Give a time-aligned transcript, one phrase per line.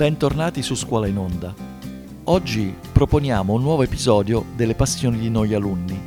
[0.00, 1.54] Bentornati su Scuola in Onda.
[2.24, 6.00] Oggi proponiamo un nuovo episodio delle passioni di noi alunni,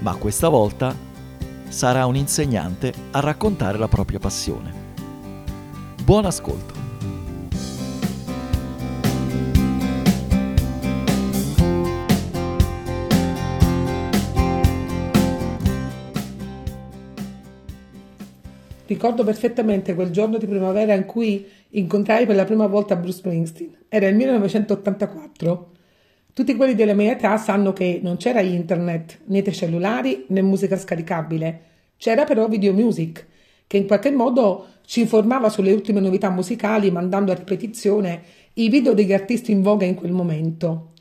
[0.00, 0.92] ma questa volta
[1.68, 4.72] sarà un insegnante a raccontare la propria passione.
[6.02, 6.77] Buon ascolto!
[18.98, 23.76] Ricordo perfettamente quel giorno di primavera in cui incontrai per la prima volta Bruce Springsteen.
[23.88, 25.70] Era il 1984.
[26.32, 31.60] Tutti quelli della mia età sanno che non c'era internet, né cellulari, né musica scaricabile.
[31.96, 33.24] C'era però video music,
[33.68, 38.20] che in qualche modo ci informava sulle ultime novità musicali mandando a ripetizione
[38.54, 40.94] i video degli artisti in voga in quel momento.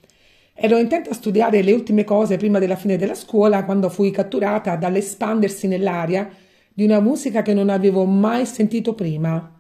[0.54, 4.76] Ero intenta a studiare le ultime cose prima della fine della scuola quando fui catturata
[4.76, 6.46] dall'espandersi nell'aria
[6.78, 9.52] di una musica che non avevo mai sentito prima.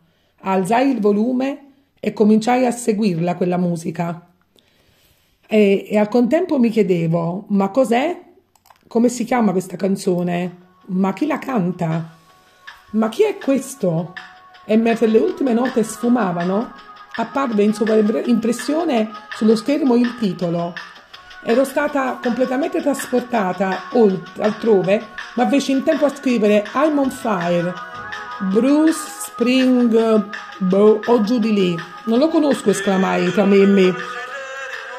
[0.42, 4.30] Alzai il volume e cominciai a seguirla quella musica.
[5.48, 8.22] E, e al contempo mi chiedevo: ma cos'è?
[8.88, 10.58] Come si chiama questa canzone?
[10.90, 12.18] Ma chi la canta?
[12.92, 14.14] Ma chi è questo?
[14.64, 16.72] E mentre le ultime note sfumavano,
[17.16, 20.76] apparve in sovraimpressione sullo schermo il titolo
[21.50, 25.02] Ero stata completamente trasportata oltre, altrove,
[25.38, 27.74] ma feci in tempo a scrivere I'm on fire,
[28.52, 31.78] Bruce Spring boh, o giù di lì.
[32.08, 33.96] Non lo conosco, esclamai tra me e me.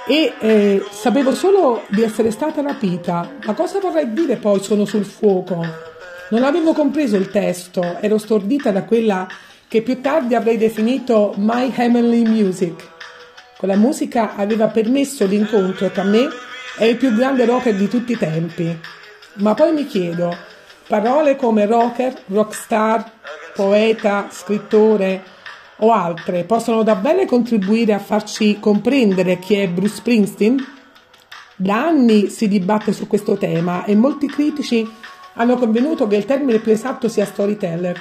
[0.06, 3.28] E eh, sapevo solo di essere stata rapita.
[3.44, 5.62] Ma cosa vorrei dire poi sono sul fuoco?
[6.30, 9.26] Non avevo compreso il testo, ero stordita da quella
[9.66, 12.96] che più tardi avrei definito My Heavenly Music
[13.58, 16.28] quella musica aveva permesso l'incontro tra me
[16.78, 18.78] e il più grande rocker di tutti i tempi.
[19.38, 20.36] Ma poi mi chiedo,
[20.88, 23.08] parole come rocker, rockstar,
[23.54, 25.22] poeta, scrittore
[25.76, 30.56] o altre possono davvero contribuire a farci comprendere chi è Bruce Springsteen?
[31.54, 34.88] Da anni si dibatte su questo tema e molti critici
[35.34, 38.00] hanno convenuto che il termine più esatto sia storyteller.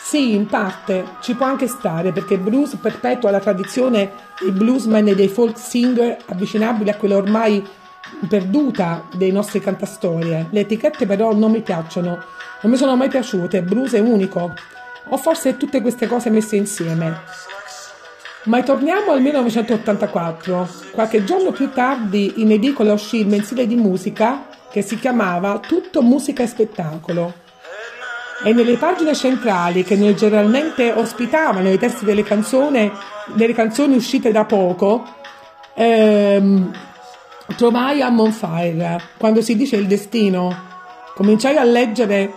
[0.00, 4.10] Sì, in parte ci può anche stare perché blues perpetua la tradizione
[4.40, 7.62] dei bluesman e dei folk singer avvicinabili a quella ormai
[8.28, 10.48] perduta dei nostri cantastorie.
[10.50, 12.22] Le etichette però non mi piacciono,
[12.62, 14.52] non mi sono mai piaciute, blues è unico.
[15.08, 17.20] O forse tutte queste cose messe insieme.
[18.44, 20.68] Ma torniamo al 1984.
[20.92, 26.02] Qualche giorno più tardi in edicola uscì il mensile di musica che si chiamava Tutto
[26.02, 27.42] musica e spettacolo
[28.42, 32.92] e nelle pagine centrali che generalmente ospitavano i testi delle canzoni,
[33.28, 35.02] delle canzoni uscite da poco,
[35.72, 36.70] ehm,
[37.56, 40.54] trovai a Monfire, quando si dice il destino,
[41.14, 42.32] cominciai a leggere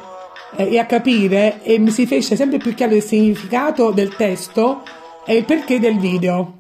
[0.55, 4.83] eh, e a capire e mi si fece sempre più chiaro il significato del testo
[5.25, 6.53] e il perché del video.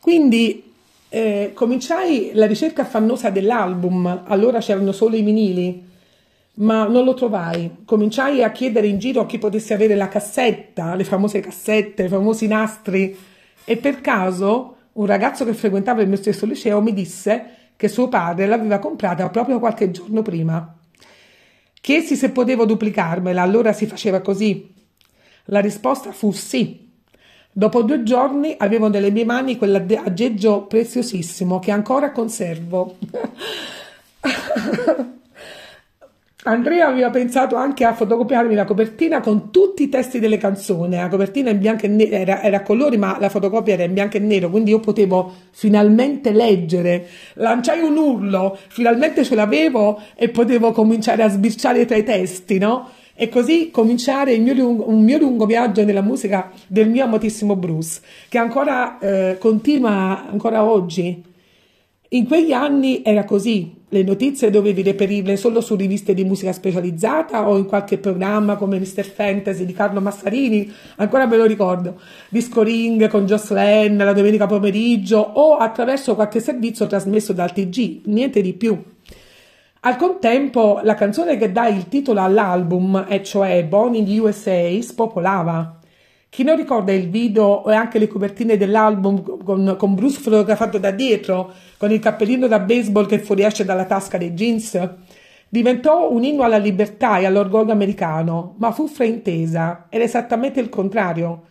[0.00, 0.72] Quindi
[1.08, 5.84] eh, cominciai la ricerca affannosa dell'album, allora c'erano solo i vinili
[6.56, 7.82] ma non lo trovai.
[7.84, 12.08] Cominciai a chiedere in giro a chi potesse avere la cassetta, le famose cassette, i
[12.08, 13.16] famosi nastri,
[13.64, 17.44] e per caso un ragazzo che frequentava il mio stesso liceo mi disse
[17.76, 20.74] che suo padre l'aveva comprata proprio qualche giorno prima.
[21.80, 24.72] Chiesi se potevo duplicarmela, allora si faceva così.
[25.46, 26.90] La risposta fu sì.
[27.52, 32.96] Dopo due giorni avevo nelle mie mani quell'aggeggio preziosissimo che ancora conservo.
[36.48, 40.94] Andrea aveva pensato anche a fotocopiarmi la copertina con tutti i testi delle canzoni.
[40.94, 43.92] La copertina in bianco e nero era, era, a colori, ma la fotocopia era in
[43.92, 47.04] bianco e nero, quindi io potevo finalmente leggere.
[47.34, 52.90] Lanciai un urlo, finalmente ce l'avevo e potevo cominciare a sbirciare tra i testi, no?
[53.16, 58.00] E così cominciare mio lungo, un mio lungo viaggio nella musica del mio amatissimo Bruce,
[58.28, 61.34] che ancora eh, continua ancora oggi.
[62.10, 67.48] In quegli anni era così, le notizie dovevi reperirle solo su riviste di musica specializzata
[67.48, 69.04] o in qualche programma come Mr.
[69.04, 75.18] Fantasy di Carlo Massarini, ancora me lo ricordo, Disco Ring con Jocelyn la domenica pomeriggio
[75.18, 78.80] o attraverso qualche servizio trasmesso dal TG, niente di più.
[79.80, 84.80] Al contempo la canzone che dà il titolo all'album, e cioè Born in the USA,
[84.80, 85.75] spopolava.
[86.36, 90.90] Chi non ricorda il video e anche le copertine dell'album con, con Bruce fotografato da
[90.90, 94.78] dietro, con il cappellino da baseball che fuoriesce dalla tasca dei jeans?
[95.48, 99.86] Diventò un inno alla libertà e all'orgoglio americano, ma fu fraintesa.
[99.88, 101.44] Era esattamente il contrario.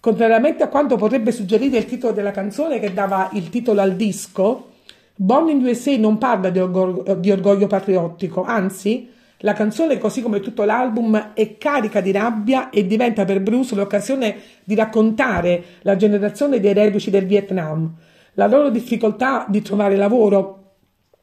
[0.00, 4.72] Contrariamente a quanto potrebbe suggerire il titolo della canzone che dava il titolo al disco,
[5.14, 9.13] Born in USA non parla di orgoglio, di orgoglio patriottico, anzi,
[9.44, 14.36] La canzone, così come tutto l'album, è carica di rabbia e diventa per Bruce l'occasione
[14.64, 17.94] di raccontare la generazione dei reduci del Vietnam,
[18.34, 20.76] la loro difficoltà di trovare lavoro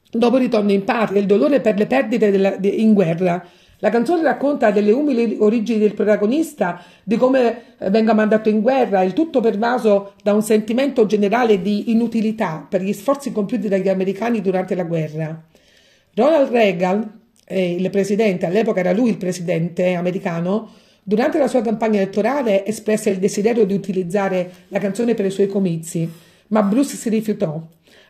[0.08, 3.44] dopo il ritorno in patria, il dolore per le perdite della, de, in guerra.
[3.78, 9.02] La canzone racconta delle umili origini del protagonista, di come eh, venga mandato in guerra,
[9.02, 14.40] il tutto pervaso da un sentimento generale di inutilità per gli sforzi compiuti dagli americani
[14.40, 15.42] durante la guerra.
[16.14, 20.70] Ronald Reagan, eh, il presidente, all'epoca era lui il presidente americano,
[21.02, 25.48] durante la sua campagna elettorale espresse il desiderio di utilizzare la canzone per i suoi
[25.48, 26.08] comizi,
[26.48, 27.60] ma Bruce si rifiutò,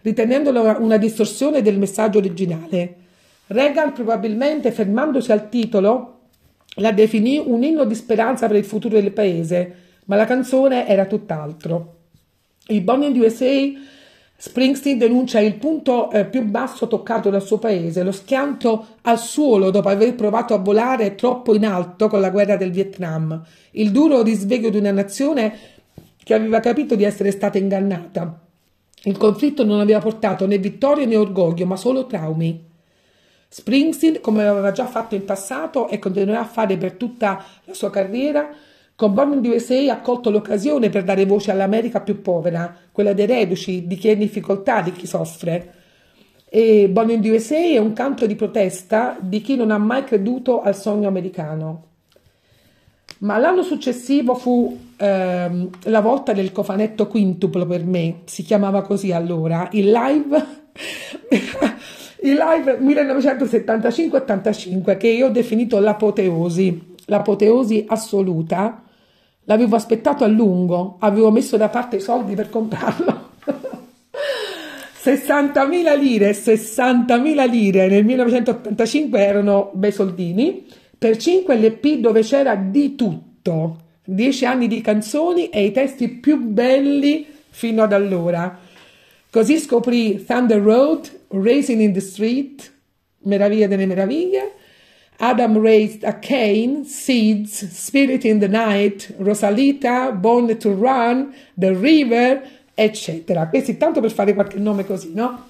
[0.02, 2.96] ritenendola una distorsione del messaggio originale.
[3.46, 6.20] Reagan probabilmente, fermandosi al titolo,
[6.76, 9.74] la definì un inno di speranza per il futuro del paese,
[10.06, 11.96] ma la canzone era tutt'altro.
[12.68, 13.72] Il Born in USA
[14.44, 19.70] Springsteen denuncia il punto eh, più basso toccato dal suo paese, lo schianto al suolo
[19.70, 23.40] dopo aver provato a volare troppo in alto con la guerra del Vietnam,
[23.70, 25.56] il duro risveglio di una nazione
[26.24, 28.40] che aveva capito di essere stata ingannata.
[29.04, 32.64] Il conflitto non aveva portato né vittorie né orgoglio, ma solo traumi.
[33.46, 37.90] Springsteen, come aveva già fatto in passato e continuerà a fare per tutta la sua
[37.90, 38.52] carriera,
[38.94, 43.86] con Born USA ha colto l'occasione per dare voce all'America più povera, quella dei reduci,
[43.86, 45.74] di chi è in difficoltà, di chi soffre.
[46.48, 50.60] E Born in USA è un canto di protesta di chi non ha mai creduto
[50.60, 51.86] al sogno americano.
[53.20, 59.12] Ma l'anno successivo fu ehm, la volta del cofanetto quintuplo per me, si chiamava così
[59.12, 60.44] allora, il live,
[62.22, 68.82] il live 1975-85 che io ho definito l'apoteosi, l'apoteosi assoluta
[69.46, 73.30] L'avevo aspettato a lungo, avevo messo da parte i soldi per comprarlo.
[75.02, 80.64] 60.000 lire, 60.000 lire nel 1985 erano bei soldini,
[80.96, 86.40] per 5 LP dove c'era di tutto, 10 anni di canzoni e i testi più
[86.40, 88.56] belli fino ad allora.
[89.28, 92.72] Così scoprì Thunder Road, Racing in the Street,
[93.24, 94.51] Meraviglia delle Meraviglie,
[95.24, 102.42] Adam raised a Cain, Seeds, Spirit in the Night, Rosalita, Born to Run, The River,
[102.74, 103.46] eccetera.
[103.46, 105.44] Questi tanto per fare qualche nome così, no?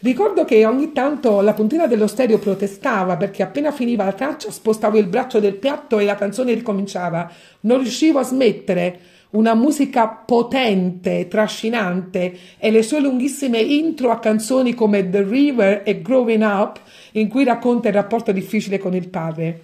[0.00, 4.98] Ricordo che ogni tanto la puntina dello stereo protestava perché appena finiva la traccia spostavo
[4.98, 7.30] il braccio del piatto e la canzone ricominciava.
[7.60, 9.00] Non riuscivo a smettere.
[9.34, 16.00] Una musica potente, trascinante e le sue lunghissime intro a canzoni come The River e
[16.00, 16.80] Growing Up
[17.12, 19.60] in cui racconta il rapporto difficile con il padre.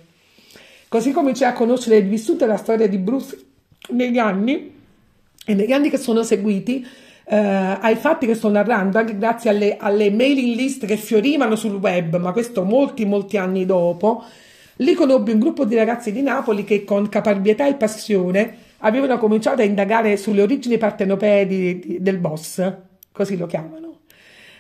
[0.89, 3.39] Così cominciai a conoscere e vissuta la storia di Bruce
[3.91, 4.73] negli anni
[5.47, 6.85] e negli anni che sono seguiti
[7.27, 11.77] eh, ai fatti che sto narrando, anche grazie alle, alle mailing list che fiorivano sul
[11.77, 14.25] web, ma questo molti, molti anni dopo,
[14.79, 19.63] lì conobbi un gruppo di ragazzi di Napoli che con caparbietà e passione avevano cominciato
[19.63, 22.73] a indagare sulle origini partenopee di, di, del boss,
[23.13, 24.01] così lo chiamano.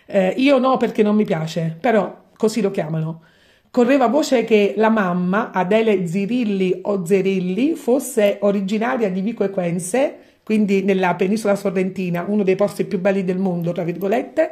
[0.06, 3.22] Eh, io no perché non mi piace, però così lo chiamano.
[3.70, 10.82] Correva voce che la mamma, Adele Zirilli o Zerilli, fosse originaria di Vico Equense, quindi
[10.82, 14.50] nella penisola sorrentina, uno dei posti più belli del mondo, tra virgolette,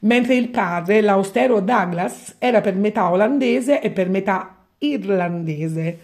[0.00, 5.98] mentre il padre, l'austero Douglas, era per metà olandese e per metà irlandese.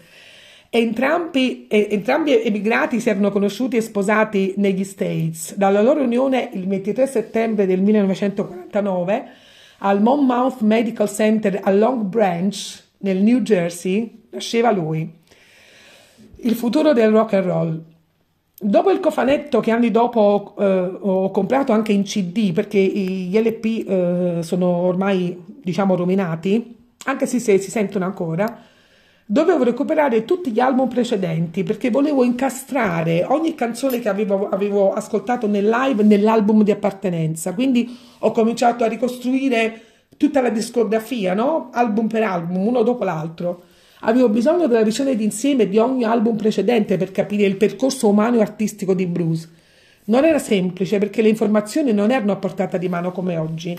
[0.77, 5.55] Entrambi, entrambi, emigrati si erano conosciuti e sposati negli States.
[5.55, 9.25] Dalla loro unione, il 23 settembre del 1949,
[9.77, 15.09] al Monmouth Medical Center a Long Branch, nel New Jersey, nasceva lui.
[16.39, 17.81] Il futuro del rock and roll.
[18.59, 20.65] Dopo il cofanetto che anni dopo eh,
[20.99, 27.39] ho comprato anche in CD perché gli LP eh, sono ormai diciamo rovinati, anche se
[27.39, 28.73] si sentono ancora,
[29.27, 35.47] Dovevo recuperare tutti gli album precedenti perché volevo incastrare ogni canzone che avevo, avevo, ascoltato
[35.47, 37.55] nel live nell'album di appartenenza.
[37.55, 39.81] Quindi ho cominciato a ricostruire
[40.15, 41.69] tutta la discografia, no?
[41.73, 43.63] album per album, uno dopo l'altro.
[44.01, 48.41] Avevo bisogno della visione d'insieme di ogni album precedente per capire il percorso umano e
[48.41, 49.49] artistico di Bruce.
[50.05, 53.75] Non era semplice perché le informazioni non erano a portata di mano come oggi.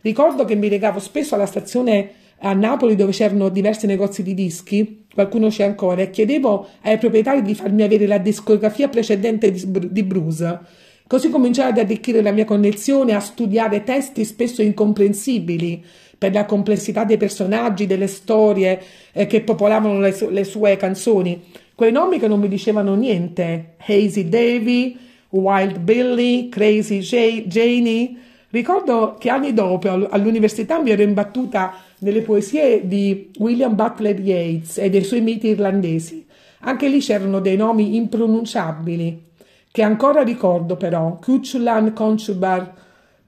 [0.00, 5.04] Ricordo che mi regavo spesso alla stazione a Napoli dove c'erano diversi negozi di dischi,
[5.12, 10.60] qualcuno c'è ancora, e chiedevo ai proprietari di farmi avere la discografia precedente di, Bruce.
[11.06, 15.84] Così cominciai ad arricchire la mia connessione, a studiare testi spesso incomprensibili
[16.16, 18.80] per la complessità dei personaggi, delle storie
[19.12, 21.42] eh, che popolavano le, su- le, sue canzoni.
[21.74, 23.74] Quei nomi che non mi dicevano niente.
[23.86, 24.96] Hazy Davy,
[25.30, 28.14] Wild Billy, Crazy J- Janie.
[28.50, 34.90] Ricordo che anni dopo all'università mi ero imbattuta nelle poesie di William Butler Yeats e
[34.90, 36.26] dei suoi miti irlandesi.
[36.60, 39.28] Anche lì c'erano dei nomi impronunciabili,
[39.70, 42.74] che ancora ricordo però, Cuchulan, Conchubar,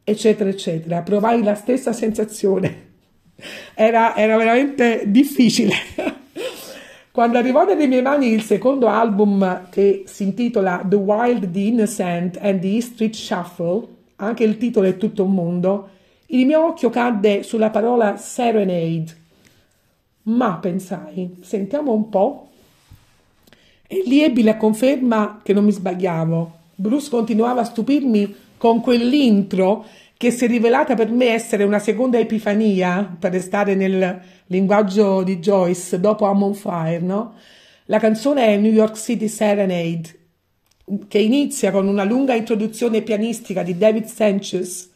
[0.04, 1.02] eccetera, eccetera.
[1.02, 2.90] Provai la stessa sensazione.
[3.74, 5.74] Era, era veramente difficile.
[7.10, 12.38] Quando arrivò nelle mie mani il secondo album che si intitola The Wild, The Innocent
[12.40, 13.86] and the Street Shuffle,
[14.16, 15.88] anche il titolo è tutto un mondo,
[16.32, 19.20] il mio occhio cadde sulla parola Serenade.
[20.24, 22.48] Ma pensai, sentiamo un po'.
[23.86, 26.58] E lì ebbi la conferma che non mi sbagliavo.
[26.74, 29.84] Bruce continuava a stupirmi con quell'intro
[30.16, 35.38] che si è rivelata per me essere una seconda epifania, per restare nel linguaggio di
[35.38, 37.34] Joyce, dopo I'm on Fire, no?
[37.86, 40.18] La canzone è New York City Serenade,
[41.08, 44.91] che inizia con una lunga introduzione pianistica di David Sanchez,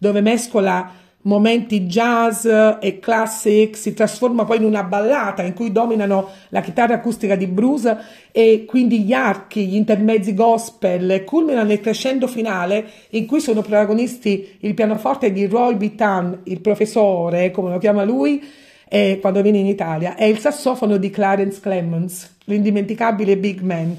[0.00, 0.92] dove mescola
[1.22, 6.94] momenti jazz e classic, si trasforma poi in una ballata in cui dominano la chitarra
[6.94, 7.98] acustica di Bruce
[8.32, 13.60] e quindi gli archi, gli intermezzi gospel e culmina nel crescendo finale in cui sono
[13.60, 18.42] protagonisti il pianoforte di Roy Bittan, il professore, come lo chiama lui,
[18.88, 23.94] eh, quando viene in Italia, e il sassofono di Clarence Clemens, l'indimenticabile big man.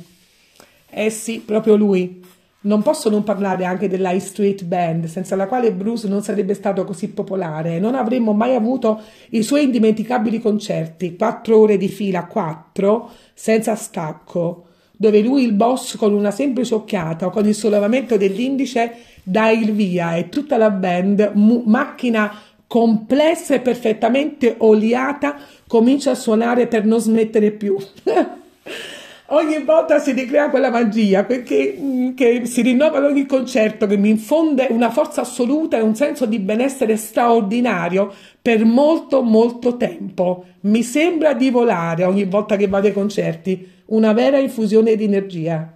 [0.90, 2.22] Eh sì, proprio lui.
[2.64, 6.84] Non posso non parlare anche della Street Band, senza la quale Bruce non sarebbe stato
[6.86, 13.10] così popolare non avremmo mai avuto i suoi indimenticabili concerti, quattro ore di fila, quattro,
[13.34, 14.66] senza stacco,
[14.96, 19.72] dove lui, il boss, con una semplice occhiata o con il sollevamento dell'indice, dà il
[19.72, 22.32] via e tutta la band, mu- macchina
[22.68, 27.76] complessa e perfettamente oliata, comincia a suonare per non smettere più.
[29.32, 33.98] ogni volta si ricrea quella magia che, mm, che, si rinnova ad ogni concerto, che
[33.98, 40.46] mi infonde una forza assoluta e un senso di benessere straordinario per molto molto tempo.
[40.62, 45.74] Mi sembra di volare ogni volta che vado ai concerti, una vera infusione di energia.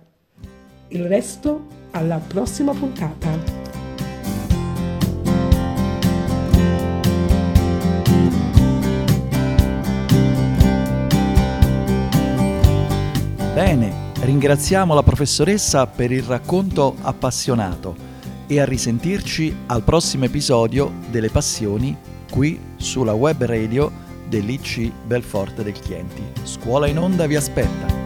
[0.89, 3.54] Il resto alla prossima puntata.
[13.55, 17.95] Bene, ringraziamo la professoressa per il racconto appassionato
[18.47, 21.95] e a risentirci al prossimo episodio delle passioni
[22.29, 23.89] qui sulla web radio
[24.27, 26.21] dell'IC Belforte del Chienti.
[26.43, 28.04] Scuola in onda vi aspetta.